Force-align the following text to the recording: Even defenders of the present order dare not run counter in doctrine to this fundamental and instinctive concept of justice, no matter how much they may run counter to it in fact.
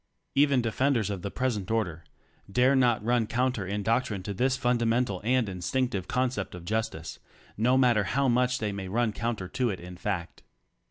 Even 0.33 0.63
defenders 0.63 1.11
of 1.11 1.21
the 1.21 1.29
present 1.29 1.69
order 1.69 2.03
dare 2.51 2.75
not 2.75 3.05
run 3.05 3.27
counter 3.27 3.67
in 3.67 3.83
doctrine 3.83 4.23
to 4.23 4.33
this 4.33 4.57
fundamental 4.57 5.21
and 5.23 5.47
instinctive 5.47 6.07
concept 6.07 6.55
of 6.55 6.65
justice, 6.65 7.19
no 7.55 7.77
matter 7.77 8.05
how 8.05 8.27
much 8.27 8.57
they 8.57 8.71
may 8.71 8.87
run 8.87 9.11
counter 9.13 9.47
to 9.47 9.69
it 9.69 9.79
in 9.79 9.95
fact. 9.95 10.41